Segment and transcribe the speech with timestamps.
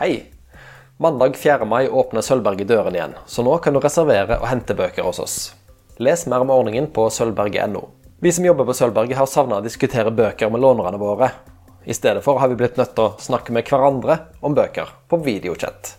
[0.00, 0.24] Hei!
[0.96, 1.64] Mandag 4.
[1.64, 5.34] mai åpner Sølvberget døren igjen, så nå kan du reservere og hente bøker hos oss.
[5.98, 7.82] Les mer om ordningen på sølvberget.no.
[8.22, 11.32] Vi som jobber på Sølvberget har savna å diskutere bøker med lånerne våre.
[11.82, 15.18] I stedet for har vi blitt nødt til å snakke med hverandre om bøker på
[15.26, 15.96] videochat.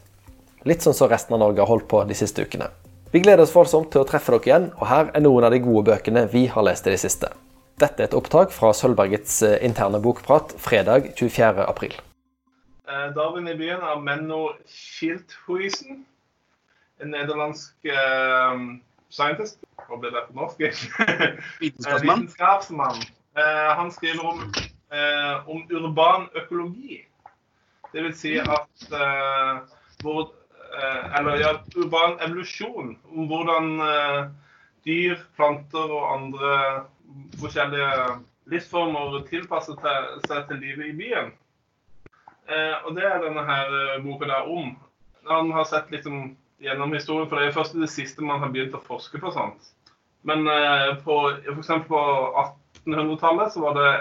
[0.64, 2.72] Litt sånn som resten av Norge har holdt på de siste ukene.
[3.12, 5.60] Vi gleder oss voldsomt til å treffe dere igjen, og her er noen av de
[5.68, 7.36] gode bøkene vi har lest i det siste.
[7.76, 11.68] Dette er et opptak fra Sølvbergets eh, interne bokprat fredag 24.
[11.68, 12.00] april.
[12.90, 16.06] Eh, Darwin i byen av Menno Schildhuisen.
[17.00, 18.64] En nederlandsk uh,
[19.14, 19.62] scientist.
[19.86, 20.64] Hva ble det på norsk?
[21.62, 22.26] Vitenskapsmann.
[22.26, 23.04] Vitenskapsmann.
[23.38, 24.42] Uh, han skriver om,
[25.46, 26.98] om urban økologi.
[27.94, 28.90] Det vil si at
[30.02, 30.34] hvor,
[31.18, 32.98] Eller ja, urban evolusjon.
[33.14, 33.70] Om hvordan
[34.86, 36.52] dyr, planter og andre
[37.40, 38.18] forskjellige
[38.50, 39.78] livsformer tilpasser
[40.26, 41.32] seg til livet i byen.
[42.50, 44.72] Eh, og det er denne her eh, boka der om.
[45.30, 48.52] Han har sett liksom gjennom historien, for det er først i det siste man har
[48.54, 49.70] begynt å forske på sånt.
[50.28, 51.18] Men eh, på,
[51.54, 52.02] eksempel på
[52.88, 53.92] 1800-tallet så var det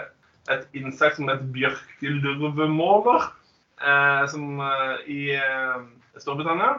[0.55, 3.29] et insekt som het bjørkelurvemåler,
[3.85, 5.81] eh, som eh, i eh,
[6.19, 6.79] Storbritannia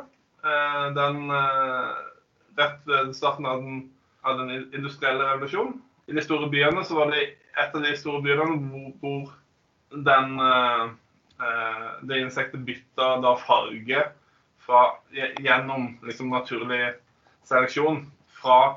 [0.95, 1.31] Den
[2.55, 3.81] rett ved starten av den,
[4.23, 5.73] av den industrielle revolusjonen.
[6.07, 7.25] I de store byene så var det
[7.59, 10.87] et av de store byene hvor, hvor den Eh,
[12.09, 14.01] det insektet bytta da farge
[14.65, 14.81] fra,
[15.39, 16.93] gjennom liksom naturlig
[17.47, 18.03] seleksjon
[18.41, 18.75] fra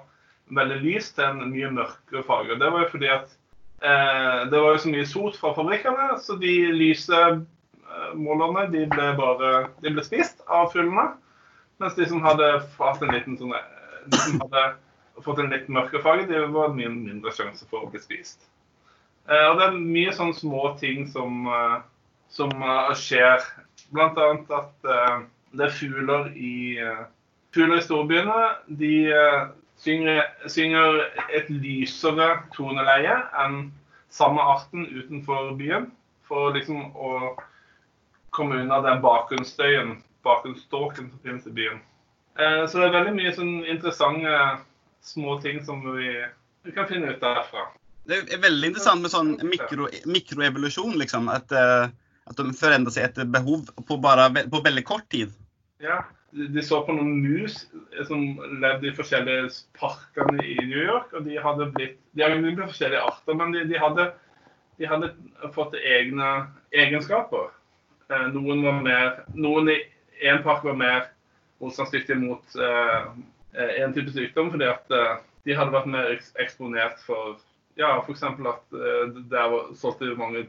[0.57, 2.59] veldig lys til en mye mørkere farge.
[2.61, 3.35] Det var jo fordi at
[3.85, 8.87] eh, det var jo så mye sot fra fabrikkene, så de lyse eh, målerne de
[8.91, 9.53] ble bare
[9.85, 11.13] de ble spist av fuglene.
[11.83, 13.69] Mens de som hadde fått en liten sånn eh,
[14.13, 14.67] de som hadde
[15.23, 18.49] fått en litt mørkere farge, de var mye mindre sjanse for å bli spist.
[19.29, 21.79] Eh, og det er mye sånne små ting som eh,
[22.33, 23.45] som uh, skjer.
[23.93, 27.05] Blant annet at uh, det er fugler i uh,
[27.53, 28.35] Fugler i storbyene
[28.81, 28.95] de
[29.77, 31.03] synger, synger,
[31.37, 33.13] et lysere toneleie
[33.43, 33.67] enn
[34.09, 35.91] samme arten utenfor byen.
[36.25, 37.35] For liksom å
[38.33, 41.83] komme unna den bakgrunnsstøyen, bakgrunnsståken som finnes i byen.
[42.41, 44.33] så det er veldig mye sånn interessante
[45.05, 46.15] små ting som vi,
[46.65, 47.69] vi kan finne ut derfra.
[48.09, 51.29] Det er veldig interessant med sånn mikro, mikroevolusjon, liksom.
[51.29, 51.93] At uh,
[52.31, 55.33] at de forandrer seg etter behov på, bare, på veldig kort tid.
[55.83, 56.03] Ja,
[56.33, 57.65] de så på noen mus
[58.09, 58.23] som
[58.63, 61.13] levde i forskjellige parkene i New York.
[61.13, 64.07] og De hadde blitt, de hadde blitt forskjellige arter, men de, de, hadde,
[64.81, 65.11] de hadde,
[65.57, 66.31] fått egne
[66.73, 67.51] egenskaper.
[68.09, 69.81] Eh, noen var mer, noen i
[70.31, 71.11] en park var mer
[71.63, 73.13] motstandsdyktige mot uh,
[73.55, 76.09] en type sykdom fordi at uh, de hadde vært mer
[76.43, 77.37] eksponert for
[77.79, 78.23] ja, f.eks.
[78.27, 78.75] at
[79.31, 80.45] der solgte mange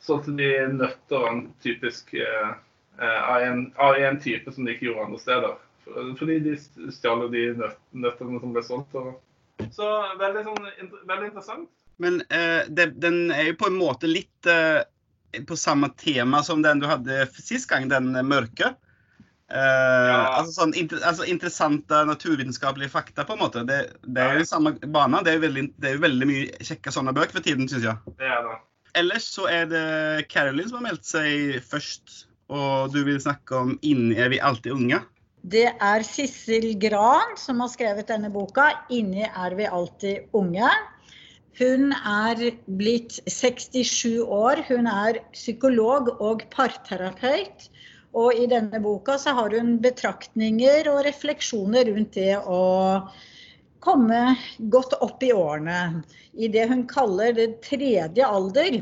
[0.00, 2.50] solgte de nøtter en typisk eh,
[3.00, 5.56] eh, en, en, type som de ikke gjorde andre steder.
[6.18, 6.56] Fordi de
[6.92, 8.96] stjal de nøttene som ble solgt.
[9.74, 9.88] Så
[10.20, 10.68] veldig, sånn,
[11.08, 11.70] veldig interessant.
[11.98, 14.84] Men eh, det, den er jo på en måte litt eh,
[15.48, 18.74] på samme tema som den du hadde sist gang, den mørke.
[19.48, 20.18] Eh, ja.
[20.38, 23.64] altså, sånn, inter, altså, Interessante naturvitenskapelige fakta, på en måte.
[23.68, 24.50] Det, det er jo ja.
[24.52, 25.24] samme bane.
[25.24, 28.16] Det er jo veldig, det er veldig mye kjekke sånne bøker for tiden, syns jeg.
[28.20, 28.58] Det er det.
[28.96, 32.24] Ellers så er det Carolyn som har meldt seg først.
[32.48, 35.02] Og du vil snakke om 'Inni er vi alltid unge'.
[35.44, 38.70] Det er Sissel Gran som har skrevet denne boka.
[38.90, 40.72] 'Inni er vi alltid unge'.
[41.58, 44.64] Hun er blitt 67 år.
[44.68, 47.68] Hun er psykolog og parterapeut.
[48.14, 52.62] Og i denne boka så har hun betraktninger og refleksjoner rundt det å
[53.84, 54.36] komme
[54.72, 56.02] godt opp i årene.
[56.32, 58.80] I det hun kaller det tredje alder.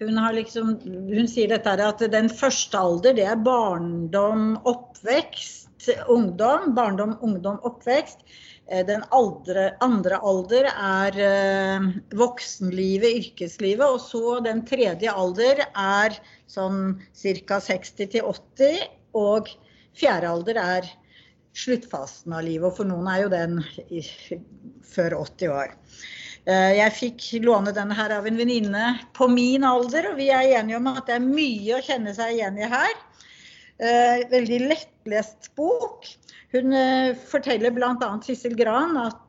[0.00, 6.72] Hun, liksom, hun sier dette at den første alder det er barndom, oppvekst, ungdom.
[6.76, 8.24] Barndom, ungdom, oppvekst.
[8.70, 13.84] Eh, den aldre, andre alder er uh, voksenlivet, yrkeslivet.
[13.84, 16.16] Og så den tredje alder er
[16.50, 17.60] sånn ca.
[17.66, 18.86] 60 til 80.
[19.18, 19.50] Og
[19.98, 20.90] fjerde alder er
[21.56, 22.68] sluttfasen av livet.
[22.70, 24.02] Og for noen er jo den i,
[24.86, 25.76] før 80 år.
[26.48, 30.56] Eh, jeg fikk låne denne her av en venninne på min alder, og vi er
[30.60, 32.94] enige om at det er mye å kjenne seg igjen i her.
[33.80, 36.08] Eh, veldig lettlest bok.
[36.54, 38.10] Hun eh, forteller bl.a.
[38.24, 39.20] Sissel Gran at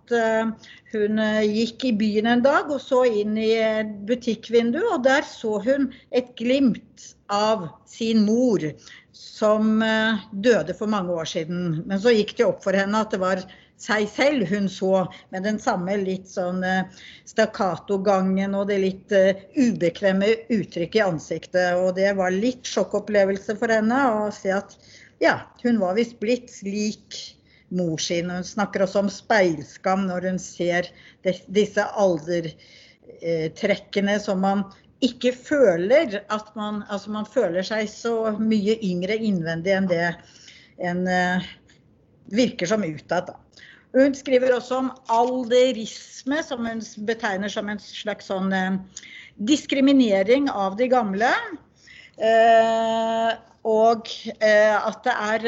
[0.91, 5.57] hun gikk i byen en dag og så inn i et butikkvindu, og der så
[5.63, 8.63] hun et glimt av sin mor
[9.15, 11.81] som eh, døde for mange år siden.
[11.87, 13.43] Men så gikk det opp for henne at det var
[13.81, 16.61] seg selv hun så, med den samme litt sånn
[17.25, 19.15] stakkato-gangen og det litt
[19.57, 21.79] ubekvemme uttrykket i ansiktet.
[21.81, 24.77] Og det var litt sjokkopplevelse for henne å se at
[25.21, 27.17] ja, hun var visst blitt slik
[27.71, 28.29] mor sin.
[28.29, 30.83] Hun snakker også om speilskam når hun ser
[31.51, 34.63] disse aldertrekkene som man
[35.01, 40.15] ikke føler at man Altså man føler seg så mye yngre innvendig enn det
[40.81, 41.41] en uh,
[42.33, 43.29] virker som utad.
[43.93, 48.77] Hun skriver også om alderisme, som hun betegner som en slags sånn uh,
[49.45, 51.29] diskriminering av de gamle.
[52.21, 53.31] Eh,
[53.65, 54.09] og
[54.41, 55.45] at det er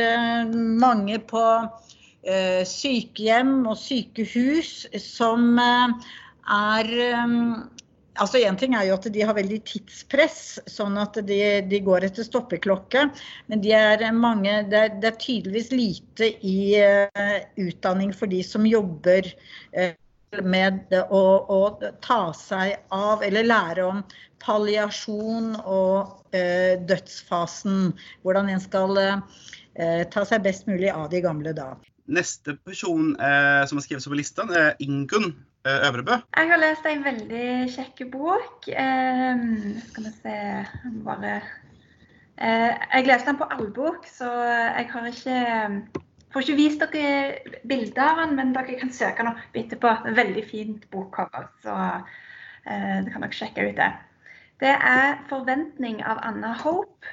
[0.54, 1.42] mange på
[2.70, 6.92] sykehjem og sykehus som er
[8.14, 12.06] Altså Én ting er jo at de har veldig tidspress, sånn at de, de går
[12.06, 13.08] etter stoppeklokke.
[13.50, 16.78] Men de er mange, det, er, det er tydeligvis lite i
[17.58, 19.32] utdanning for de som jobber
[20.46, 21.24] med å,
[21.58, 21.60] å,
[22.06, 24.04] ta seg av eller lære om
[24.46, 26.38] palliasjon og
[26.86, 27.96] dødsfasen.
[28.22, 29.02] Hvordan en skal
[30.14, 31.72] ta seg best mulig av de gamle da.
[32.08, 35.32] Neste person som har skrevet seg på lista, er Ingunn
[35.66, 36.12] Eh, Øvrebø?
[36.38, 38.66] Jeg har lest en veldig kjekk bok.
[38.68, 39.44] Eh,
[39.88, 40.34] skal vi se
[41.06, 41.36] bare
[42.38, 45.38] eh, Jeg leste den på allbok, så jeg har ikke
[46.34, 49.88] får ikke vist dere bilder av den, men dere kan søke den opp etterpå.
[49.88, 51.78] Er veldig fint bokcover, så
[52.68, 53.92] eh, det kan dere sjekke ut det.
[54.60, 57.08] Det er 'Forventning' av Anna Hope.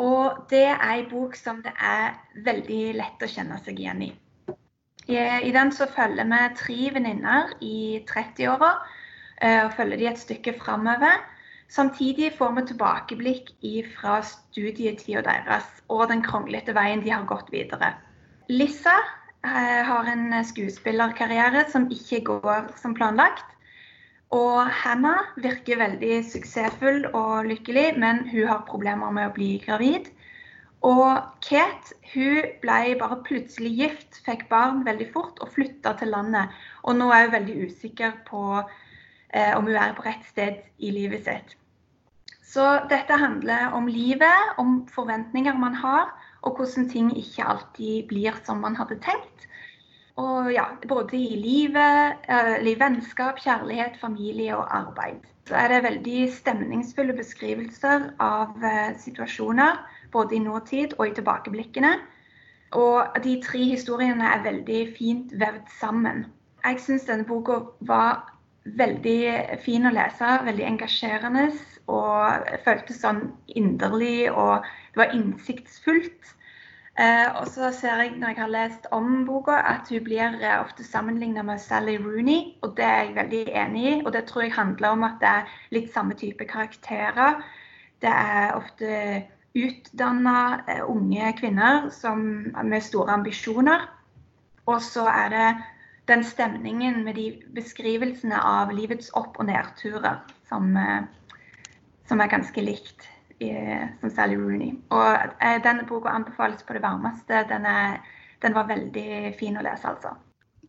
[0.00, 2.14] Og det er en bok som det er
[2.46, 4.12] veldig lett å kjenne seg igjen i.
[5.10, 8.70] I den så følger vi tre venninner i 30-åra
[9.42, 11.18] eh, og følger de et stykke framover.
[11.72, 13.50] Samtidig får vi tilbakeblikk
[13.96, 17.94] fra studietida deres og den kronglete veien de har gått videre.
[18.52, 18.94] Lissa
[19.42, 23.48] eh, har en skuespillerkarriere som ikke går som planlagt.
[24.32, 30.08] Og Hannah virker veldig suksessfull og lykkelig, men hun har problemer med å bli gravid.
[30.82, 36.50] Og Kate hun ble bare plutselig gift, fikk barn veldig fort og flytta til landet.
[36.82, 40.90] Og nå er hun veldig usikker på eh, om hun er på rett sted i
[40.96, 41.54] livet sitt.
[42.52, 46.10] Så dette handler om livet, om forventninger man har,
[46.42, 49.46] og hvordan ting ikke alltid blir som man hadde tenkt.
[50.22, 55.24] Og ja, Både i livet, eh, i vennskap, kjærlighet, familie og arbeid.
[55.48, 59.80] Så er det veldig stemningsfulle beskrivelser av eh, situasjoner
[60.12, 61.94] både i nåtid og i tilbakeblikkene.
[62.78, 66.26] Og de tre historiene er veldig fint vevd sammen.
[66.64, 68.22] Jeg syns denne boka var
[68.64, 71.48] veldig fin å lese, veldig engasjerende.
[71.92, 73.24] Og føltes sånn
[73.58, 74.62] inderlig, og
[74.94, 76.36] det var innsiktsfullt.
[77.00, 80.58] Eh, og så ser jeg når jeg har lest om boka, at hun blir eh,
[80.60, 82.52] ofte sammenlignet med Sally Rooney.
[82.62, 83.94] Og det er jeg veldig enig i.
[84.04, 87.40] Og det tror jeg handler om at det er litt samme type karakterer.
[88.02, 89.22] Det er ofte
[89.56, 90.36] utdanna
[90.68, 93.88] eh, unge kvinner som, med store ambisjoner.
[94.66, 95.48] Og så er det
[96.12, 100.76] den stemningen med de beskrivelsene av livets opp- og nedturer som,
[102.08, 103.06] som er ganske likt
[104.00, 104.74] som Sally Rooney.
[104.94, 107.44] Og eh, denne boka anbefales på det varmeste.
[107.50, 108.02] Den, er,
[108.44, 110.16] den var veldig fin å lese, altså.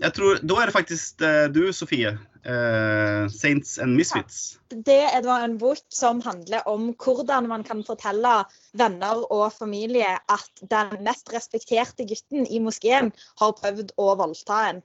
[0.01, 1.21] Jeg tror, Da er det faktisk
[1.53, 2.15] du, Sofie,
[2.49, 4.57] uh, 'Saints and Misfits'.
[4.73, 8.33] Det er da en bok som handler om hvordan man kan fortelle
[8.73, 14.81] venner og familie at den mest respekterte gutten i moskeen har prøvd å voldta en.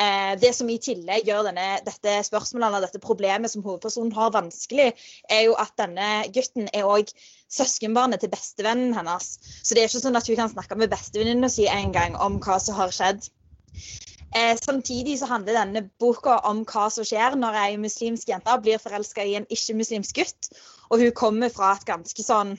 [0.00, 4.32] Eh, det som i tillegg gjør denne, dette spørsmålet eller dette problemet som hovedpersonen har
[4.32, 4.92] vanskelig,
[5.28, 7.12] er jo at denne gutten er òg
[7.52, 9.34] søskenbarnet til bestevennen hennes.
[9.60, 12.40] Så det er ikke sånn at hun kan snakke med bestevenninna si en gang om
[12.40, 13.28] hva som har skjedd.
[14.32, 18.80] Eh, samtidig så handler denne boka om hva som skjer når ei muslimsk jente blir
[18.80, 20.52] forelska i en ikke-muslimsk gutt.
[20.88, 22.56] Og hun kommer fra et ganske sånn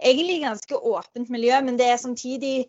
[0.00, 2.64] Egentlig ganske åpent miljø, men det er samtidig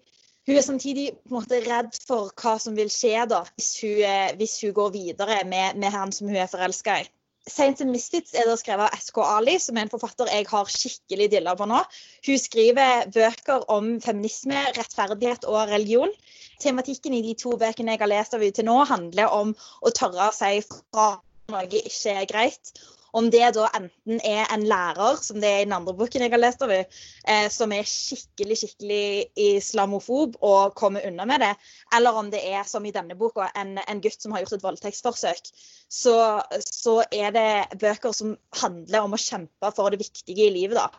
[0.48, 3.98] hun er samtidig på en måte redd for hva som vil skje da, hvis hun,
[4.07, 7.10] eh, hvis hun går videre med, med, han som hun er forelska i.
[7.50, 10.69] Saints and Misfits er det skrevet av SK Ali, som er en forfatter jeg har
[10.69, 11.79] skikkelig dilla på nå.
[12.27, 16.13] Hun skriver bøker om feminisme, rettferdighet og religion
[16.62, 19.93] tematikken i de to bøkene jeg har lest av henne til nå, handler om å
[19.98, 21.13] tørre å si fra
[21.51, 22.74] noe ikke er greit.
[23.13, 26.32] Om det da enten er en lærer, som det er i den andre boken jeg
[26.32, 26.86] har lest henne,
[27.27, 31.51] eh, som er skikkelig skikkelig islamofob og kommer unna med det,
[31.98, 34.65] eller om det er, som i denne boka, en, en gutt som har gjort et
[34.68, 35.51] voldtektsforsøk,
[35.91, 36.15] så,
[36.63, 40.80] så er det bøker som handler om å kjempe for det viktige i livet.
[40.80, 40.89] da.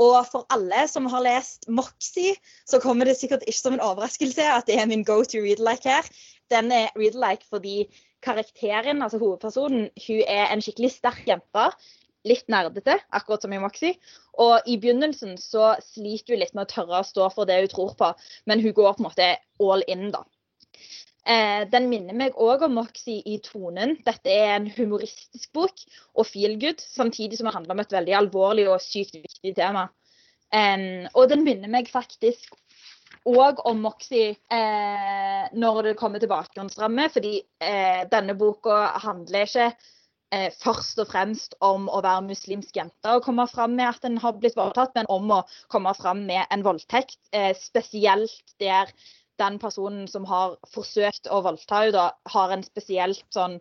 [0.00, 2.34] Og for alle som har lest Moxie,
[2.66, 5.60] så kommer det sikkert ikke som en overraskelse at det er min go to read
[5.60, 6.08] like her.
[6.50, 7.84] Den er read-like fordi
[8.24, 11.68] karakteren, altså hovedpersonen, hun er en skikkelig sterk jente.
[12.22, 13.96] Litt nerdete, akkurat som i Moxie.
[14.38, 17.72] Og i begynnelsen så sliter hun litt med å tørre å stå for det hun
[17.72, 18.12] tror på,
[18.46, 20.22] men hun går på en måte all in, da.
[21.22, 23.96] Eh, den minner meg òg om Moxie i tonen.
[24.06, 25.82] Dette er en humoristisk bok
[26.14, 29.88] og feel good, samtidig som det handler om et veldig alvorlig og sykt viktig tema.
[30.52, 32.50] Um, og den minner meg faktisk
[33.28, 39.68] òg om Moxie eh, når det kommer til bakgrunnsramme, fordi eh, denne boka handler ikke
[40.34, 44.18] eh, først og fremst om å være muslimsk jente og komme fram med at en
[44.22, 47.18] har blitt voldtatt, men om å komme fram med en voldtekt.
[47.32, 48.90] Eh, spesielt der
[49.40, 53.58] den personen som har forsøkt å voldta henne, har en spesielt sånn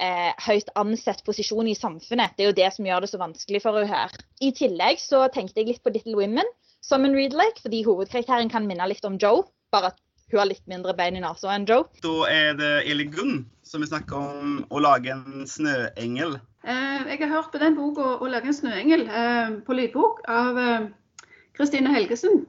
[0.00, 2.36] eh, høyt ansett posisjon i samfunnet.
[2.36, 4.16] Det er jo det som gjør det så vanskelig for henne her.
[4.40, 6.48] I tillegg så tenkte jeg litt på Little Women
[6.84, 9.44] som en read-lake, fordi hovedkarakteren kan minne litt om Joe,
[9.74, 11.88] bare at hun har litt mindre bein i nesa enn Joe.
[12.04, 16.38] Da er det Eli Gunn som vil snakke om å lage en snøengel.
[16.66, 20.58] Eh, jeg har hørt på den boka 'Å lage en snøengel' eh, på lydbok av
[21.54, 22.46] Kristine Helgesen.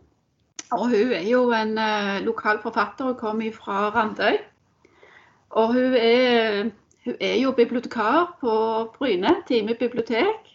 [0.71, 1.75] Og hun er jo en
[2.23, 4.39] lokal forfatter og kommer fra Randøy.
[5.51, 6.71] Og hun er,
[7.03, 8.53] hun er jo bibliotekar på
[8.95, 10.50] Bryne, Time bibliotek.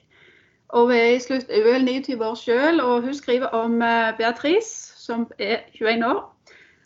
[0.69, 3.79] Og hun er, slutt, hun er 29 år sjøl, og hun skriver om
[4.19, 6.37] Beatrice, som er 21 år.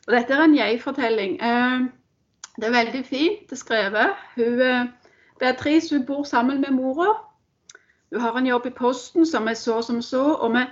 [0.07, 1.39] Og dette er en jeg-fortelling.
[2.57, 4.11] Det er veldig fint skrevet.
[4.37, 4.61] Hun,
[5.39, 7.15] Beatrice hun bor sammen med mora.
[8.13, 10.25] Hun har en jobb i Posten som er så som så.
[10.35, 10.65] Og vi,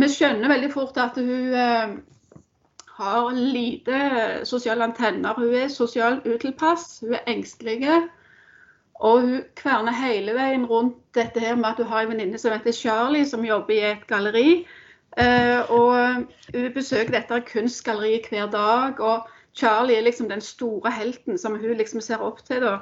[0.00, 1.52] vi skjønner veldig fort at hun
[2.98, 3.98] har lite
[4.44, 5.34] sosiale antenner.
[5.34, 7.84] Hun er sosial utilpass, hun er engstelig.
[8.98, 12.52] Og hun kverner hele veien rundt dette her med at hun har en venninne som
[12.52, 14.66] heter Charlie, som jobber i et galleri.
[15.18, 16.24] Uh, og
[16.54, 19.00] hun besøker dette kunstgalleriet hver dag.
[19.00, 22.60] Og Charlie er liksom den store helten som hun liksom ser opp til.
[22.66, 22.78] da.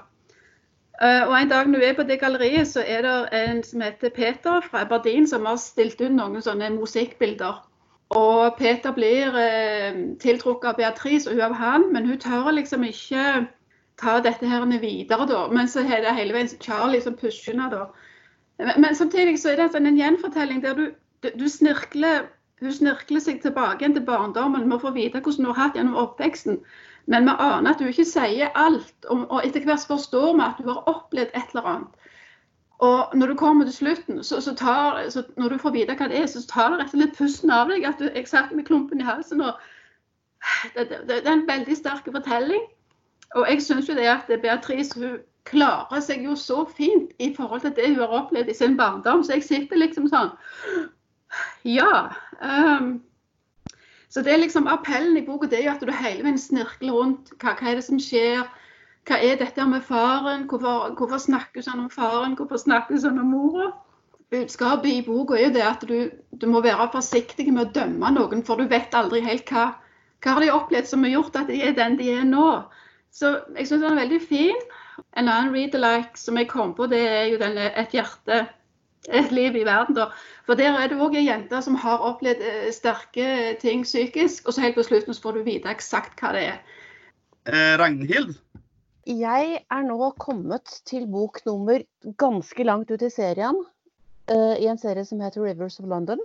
[1.02, 3.80] Uh, og En dag når hun er på det galleriet, så er det en som
[3.80, 7.60] heter Peter fra Aberdeen, som har stilt ut noen sånne musikkbilder.
[8.16, 12.84] Og Peter blir uh, tiltrukket av Beatrice og hun av han, men hun tør liksom
[12.88, 13.46] ikke
[14.00, 15.46] ta dette her videre, da.
[15.48, 17.86] Men så er det hele veien Charlie som pusher henne, da.
[18.58, 20.86] Men, men, samtidig så er det sånn en gjenfortelling der du,
[21.36, 22.26] du snirkler
[22.60, 25.74] hun snirkler seg tilbake igjen til barndommen med å få vite hvordan hun har hatt
[25.76, 26.62] gjennom oppveksten.
[27.06, 30.62] Men vi aner at hun ikke sier alt, og, og etter hvert forstår vi at
[30.62, 32.06] hun har opplevd et eller annet.
[32.86, 36.08] Og når du kommer til slutten, så, så tar, så når du får vite hva
[36.12, 37.84] det er, så tar det rett og slett pusten av deg.
[37.88, 39.40] at du, Jeg satt med klumpen i halsen.
[39.40, 39.60] og
[40.74, 42.64] det, det, det er en veldig sterk fortelling.
[43.36, 47.62] Og jeg syns jo det at Beatrice hun klarer seg jo så fint i forhold
[47.62, 49.22] til det hun har opplevd i sin barndom.
[49.24, 50.32] Så jeg sitter liksom sånn
[51.66, 52.08] Ja.
[52.40, 53.02] Um,
[54.08, 56.94] så det er liksom appellen i boka det er jo at du hele veien snirkler
[56.94, 57.34] rundt.
[57.42, 58.46] Hva, hva er det som skjer?
[59.06, 60.46] Hva er dette med faren?
[60.50, 62.36] Hvorfor, hvorfor snakker hun sånn om faren?
[62.38, 63.72] Hvorfor snakker hun sånn om mora?
[64.32, 65.98] Budskapet i boka er jo det at du,
[66.34, 69.68] du, må være forsiktig med å dømme noen, for du vet aldri helt hva,
[70.24, 72.48] hva har de opplevd som har gjort at de er den de er nå.
[73.12, 74.62] Så jeg syns den er veldig fin.
[75.16, 78.46] En annen read-alike som jeg kom på, det er jo den Et hjerte,
[79.08, 79.94] et liv i verden.
[79.94, 80.10] da.
[80.46, 84.60] For der er det òg ei jente som har opplevd sterke ting psykisk, og så
[84.60, 86.58] helt på slutten så får du vite eksakt hva det er.
[87.46, 88.34] Eh, Ragnhild?
[89.06, 91.78] Jeg er nå kommet til bok nummer
[92.18, 93.54] ganske langt ut i serien.
[94.26, 96.22] Uh, I en serie som heter 'Rivers of London'.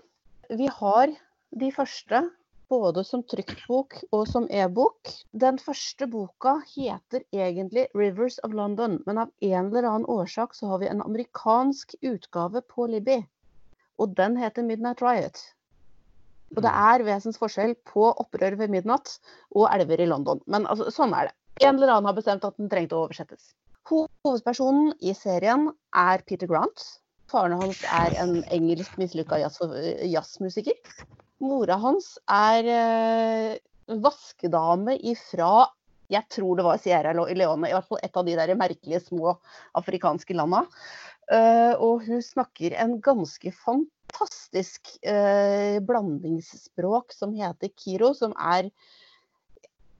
[0.49, 1.13] Vi har
[1.53, 2.23] de første
[2.71, 5.09] både som tryktbok og som e-bok.
[5.35, 10.71] Den første boka heter egentlig 'Rivers of London', men av en eller annen årsak så
[10.71, 13.19] har vi en amerikansk utgave på Libby.
[13.99, 15.41] Og den heter 'Midnight Riot'.
[16.55, 19.19] Og det er vesensforskjell på 'Opprør ved midnatt'
[19.51, 20.41] og 'Elver i London'.
[20.47, 21.35] Men altså, sånn er det.
[21.67, 23.53] En eller annen har bestemt at den trengte å oversettes.
[23.91, 27.01] Hovedpersonen i serien er Peter Grant.
[27.31, 30.75] Faren hans er en engelsk mislykka jazzmusiker.
[31.41, 33.59] Mora hans er eh,
[34.01, 35.67] vaskedame ifra
[36.11, 39.37] jeg tror det var Sierra Leone, i hvert fall et av de der merkelige små
[39.79, 40.65] afrikanske landa.
[41.31, 48.67] Uh, og hun snakker en ganske fantastisk uh, blandingsspråk som heter kiro, som er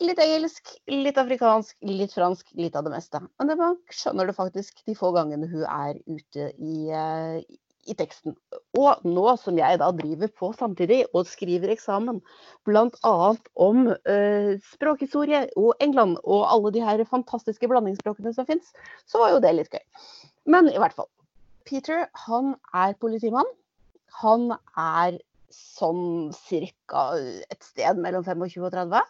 [0.01, 3.21] litt engelsk, litt afrikansk, litt fransk, litt av det meste.
[3.39, 6.89] Men det skjønner du faktisk de få gangene hun er ute i,
[7.89, 8.35] i teksten.
[8.77, 12.19] Og nå som jeg da driver på samtidig og skriver eksamen
[12.67, 13.15] bl.a.
[13.67, 18.73] om eh, språkhistorie og England og alle de her fantastiske blandingsspråkene som fins,
[19.09, 19.83] så var jo det litt gøy.
[20.49, 21.09] Men i hvert fall.
[21.67, 23.47] Peter han er politimann.
[24.21, 25.19] Han er
[25.51, 27.11] sånn cirka
[27.51, 29.05] et sted mellom 25 og 30.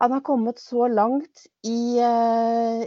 [0.00, 2.86] Han har kommet så langt i eh,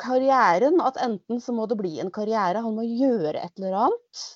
[0.00, 4.26] karrieren at enten så må det bli en karriere, han må gjøre et eller annet.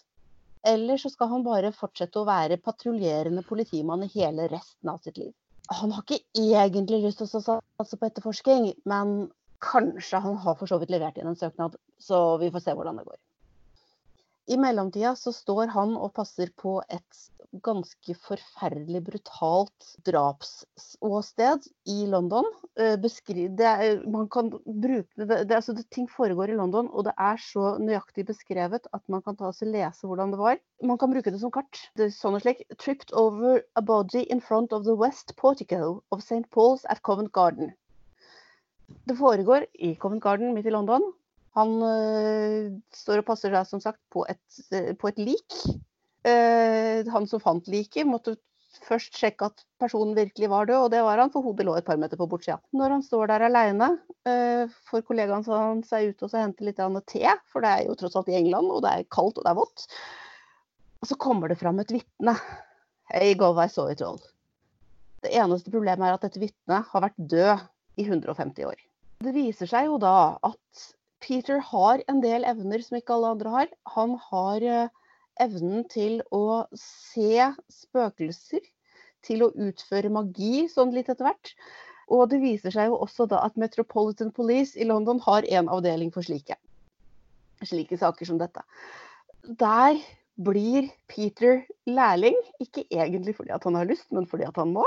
[0.69, 5.19] Eller så skal han bare fortsette å være patruljerende politimann i hele resten av sitt
[5.19, 5.33] liv.
[5.73, 9.31] Han har ikke egentlig lyst til å satse på etterforsking, men
[9.63, 11.77] kanskje han har for så vidt levert inn en søknad.
[12.03, 13.19] Så vi får se hvordan det går.
[14.51, 17.21] I mellomtida så står han og passer på et
[17.63, 22.49] ganske forferdelig brutalt drapsåsted i London.
[22.81, 27.15] Eh, det er, man kan bruke det, det, altså Ting foregår i London, og det
[27.19, 30.59] er så nøyaktig beskrevet at man kan ta og lese hvordan det var.
[30.83, 31.85] Man kan bruke det som kart.
[31.95, 32.65] Det er sånn og slik.
[32.79, 36.49] Tripped over a body in front of the west portico of St.
[36.51, 37.75] Paul's at Covent Garden.
[39.07, 41.13] Det foregår i Covent Garden midt i London.
[41.59, 45.59] Han øh, står og passer seg som sagt på et, øh, på et lik.
[46.23, 48.37] Uh, han som fant liket, måtte
[48.87, 51.87] først sjekke at personen virkelig var død, og det var han, for hodet lå et
[51.87, 52.61] par meter på bortsida.
[52.79, 53.89] Når han står der aleine,
[54.89, 55.45] får kollegaen
[55.85, 56.81] seg ut og henter litt
[57.11, 59.51] te, for det er jo tross alt i England, og det er kaldt og det
[59.51, 59.85] er vått.
[61.03, 62.37] Og så kommer det fram et vitne.
[63.11, 64.23] Hey, go, I saw it all.
[65.23, 67.67] Det eneste problemet er at dette vitnet har vært død
[67.99, 68.79] i 150 år.
[69.23, 70.87] Det viser seg jo da at
[71.23, 73.73] Peter har en del evner som ikke alle andre har.
[73.95, 74.93] Han har eh,
[75.43, 78.63] evnen til å se spøkelser,
[79.23, 81.55] til å utføre magi sånn litt etter hvert.
[82.13, 86.11] Og det viser seg jo også da at Metropolitan Police i London har en avdeling
[86.15, 86.59] for slike.
[87.63, 88.65] Slike saker som dette.
[89.47, 90.01] Der
[90.43, 94.85] blir Peter lærling, ikke egentlig fordi han har lyst, men fordi han må.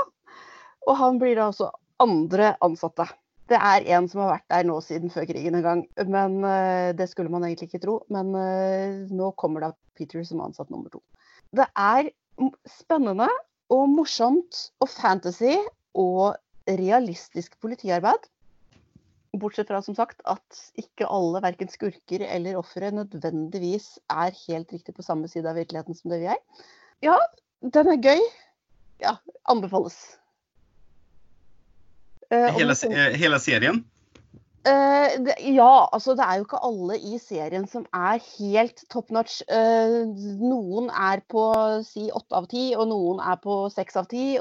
[0.86, 1.70] Og han blir da også
[2.02, 3.08] andre ansatte.
[3.46, 5.82] Det er en som har vært der nå siden før krigen en gang.
[6.10, 8.00] Men uh, Det skulle man egentlig ikke tro.
[8.12, 11.02] Men uh, nå kommer da Peter som ansatt nummer to.
[11.54, 12.10] Det er
[12.68, 13.28] spennende
[13.72, 15.54] og morsomt og fantasy
[15.96, 16.36] og
[16.66, 18.26] realistisk politiarbeid.
[19.36, 24.94] Bortsett fra som sagt at ikke alle, verken skurker eller ofre, nødvendigvis er helt riktig
[24.96, 26.40] på samme side av virkeligheten som det vi er.
[27.04, 27.18] Ja,
[27.60, 28.22] den er gøy.
[29.02, 29.18] Ja,
[29.52, 29.98] anbefales.
[32.32, 32.74] Uh, hele,
[33.14, 33.84] hele, serien?
[34.66, 39.12] Uh, det, ja, altså det er jo ikke alle i serien som er helt top
[39.14, 39.38] notch.
[39.46, 40.10] Uh,
[40.42, 41.46] noen er på
[41.86, 44.34] si åtte av ti, og noen er på seks av ti.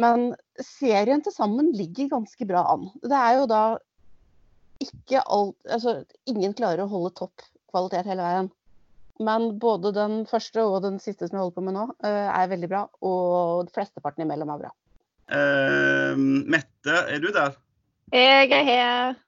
[0.00, 0.30] Men
[0.62, 2.86] serien til sammen ligger ganske bra an.
[3.02, 3.64] Det er jo da
[4.80, 5.98] ikke alt Altså
[6.30, 8.52] ingen klarer å holde topp kvalitet hele veien.
[9.20, 12.70] Men både den første og den siste som jeg holder på med nå, er veldig
[12.70, 12.86] bra.
[13.04, 14.70] Og flesteparten imellom er bra.
[15.30, 17.54] Uh, Mette, er du der?
[18.12, 19.18] Jeg er her.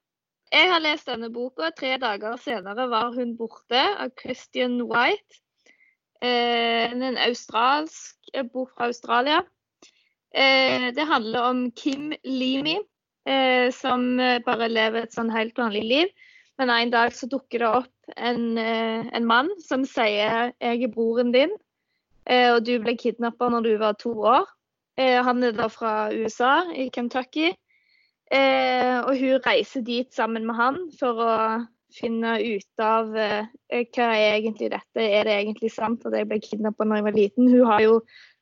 [0.52, 1.68] Jeg har lest denne boka.
[1.78, 5.38] Tre dager senere var hun borte av Christian White.
[6.18, 9.44] Uh, en australsk bok fra Australia.
[10.34, 12.80] Uh, det handler om Kim Limi,
[13.28, 16.08] eh, som bare lever et sånn helt vanlig liv.
[16.58, 21.30] Men en dag så dukker det opp en, en mann som sier 'jeg er broren
[21.32, 21.54] din',
[22.26, 24.50] og du ble kidnappa når du var to år.
[25.00, 27.52] Eh, han er da fra USA, i Kentucky.
[28.33, 31.35] Eh, og hun reiser dit sammen med han for å
[31.92, 35.00] finne ut av eh, hva er egentlig dette.
[35.05, 37.50] Er det egentlig sant at jeg ble kidnappa da jeg var liten?
[37.52, 37.98] Hun har jo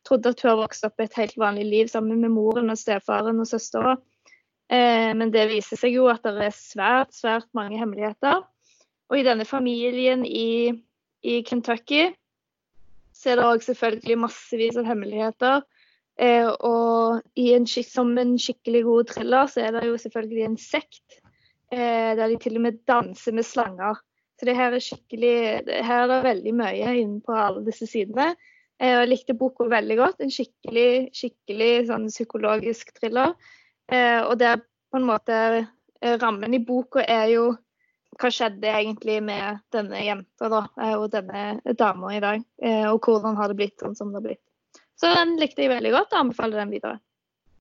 [0.06, 3.42] trodd at hun har vokst opp et helt vanlig liv sammen med moren og stefaren
[3.42, 3.98] og søstera.
[4.70, 8.44] men det viser seg jo at det er svært, svært mange hemmeligheter.
[9.10, 10.70] Og i denne familien i,
[11.26, 12.12] i Kentucky
[13.12, 15.66] så er det òg selvfølgelig massevis av hemmeligheter.
[16.20, 21.20] Eh, og en, som en skikkelig god thriller, så er det jo selvfølgelig en sekt
[21.72, 24.02] eh, der de til og med danser med slanger.
[24.36, 25.34] Så det her er skikkelig
[25.84, 28.34] Her er det veldig mye inne på alle disse sidene.
[28.80, 30.20] Eh, jeg likte boka veldig godt.
[30.20, 33.34] En skikkelig, skikkelig sånn psykologisk thriller.
[33.90, 35.36] Og det er på en måte
[36.22, 37.48] Rammen i boka er jo
[38.20, 40.60] hva skjedde egentlig med denne jenta da,
[40.94, 42.44] og denne dama i dag?
[42.92, 44.49] Og hvordan har det blitt sånn som det har blitt?
[45.00, 46.98] Så den likte jeg veldig godt og anbefaler den videre.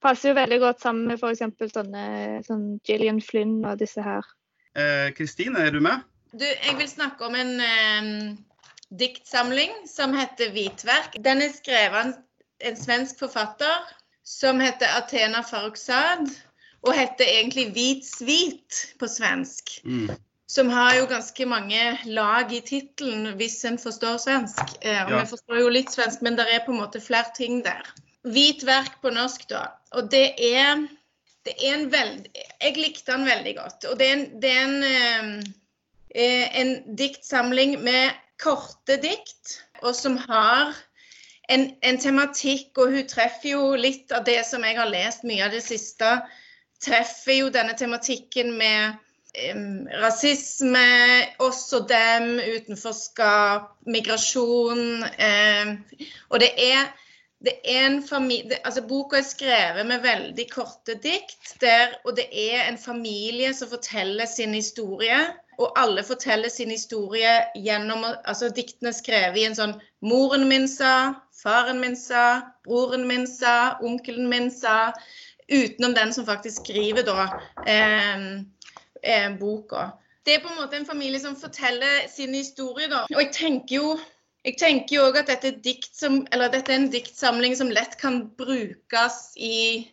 [0.04, 1.72] Passer jo veldig godt sammen med f.eks.
[1.74, 2.04] sånne
[2.48, 4.28] sånn Gillian Flynn og disse her.
[5.16, 6.04] Kristine, eh, er du med?
[6.32, 8.10] Du, jeg vil snakke om en eh,
[9.00, 11.18] diktsamling som heter 'Hvitverk'.
[11.24, 12.14] Den er skrevet av en,
[12.60, 13.88] en svensk forfatter
[14.24, 16.28] som heter Athena Farrokhzad,
[16.84, 19.80] og heter egentlig 'Hvit svit' på svensk.
[19.84, 20.12] Mm
[20.50, 24.64] som har jo ganske mange lag i tittelen, hvis en forstår svensk.
[24.82, 25.20] Eh, og ja.
[25.20, 27.86] Vi forstår jo litt svensk, men det er på en måte flere ting der.
[28.26, 29.68] Hvit verk på norsk, da.
[29.94, 30.88] Og det er,
[31.46, 33.86] det er en veldig Jeg likte den veldig godt.
[33.92, 35.52] Og det er en, det er en, eh,
[36.16, 40.74] eh, en diktsamling med korte dikt, og som har
[41.50, 45.46] en, en, tematikk, og hun treffer jo litt av det som jeg har lest mye
[45.46, 46.10] av det siste.
[46.82, 48.98] Treffer jo denne tematikken med
[50.02, 55.04] rasisme, oss og dem, utenforskap, migrasjon.
[56.30, 56.90] Og det er,
[57.46, 62.28] det er en familie altså Boka er skrevet med veldig korte dikt, der, og det
[62.34, 65.22] er en familie som forteller sin historie.
[65.60, 70.70] Og alle forteller sin historie gjennom altså Diktene er skrevet i en sånn Moren min
[70.72, 74.94] sa, faren min sa, broren min sa, onkelen min sa.
[75.50, 77.26] Utenom den som faktisk skriver da
[77.68, 78.24] eh,
[79.04, 79.90] eh, boka.
[80.26, 83.06] Det er på en måte en familie som forteller sin historie, da.
[83.10, 84.00] Og jeg tenker jo
[84.48, 88.22] jeg tenker jo òg at dette er, som, dette er en diktsamling som lett kan
[88.40, 89.84] brukes i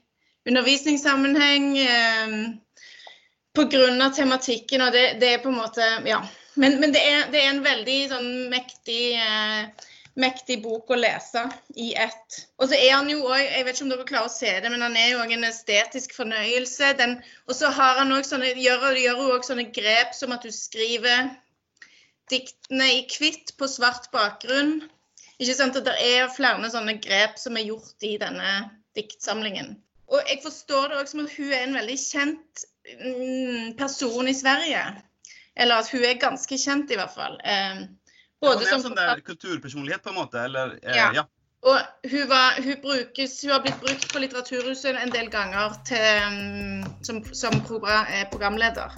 [0.47, 1.73] undervisningssammenheng.
[1.83, 2.37] Eh,
[3.57, 4.11] Pga.
[4.15, 6.21] tematikken, og det, det, er på en måte Ja.
[6.57, 11.43] Men, men det, er, det, er, en veldig sånn mektig, eh, mektig bok å lese
[11.77, 12.39] i ett.
[12.61, 14.71] Og så er han jo òg Jeg vet ikke om dere klarer å se det,
[14.73, 16.93] men han er jo òg en estetisk fornøyelse.
[17.01, 20.47] Den, og så har han også sånne, gjør, gjør jo òg sånne grep som at
[20.47, 21.33] du skriver
[22.33, 24.79] diktene i hvitt på svart bakgrunn.
[25.37, 25.77] Ikke sant?
[25.77, 28.55] at Det er flere sånne grep som er gjort i denne
[28.97, 29.77] diktsamlingen.
[30.07, 32.67] Og jeg forstår det òg som at hun er en veldig kjent
[33.01, 35.03] Mm, person i Sverige.
[35.57, 37.39] Eller at hun er ganske kjent, i hvert fall.
[38.41, 40.45] Både ja, som sånn der kulturpersonlighet, på en måte?
[40.45, 41.09] Eller, eh, ja.
[41.17, 41.27] ja.
[41.67, 46.27] Og hun, var, hun, brukes, hun, har blitt brukt på Litteraturhuset en del ganger til,
[46.37, 48.95] mm, som, som, eh, programleder.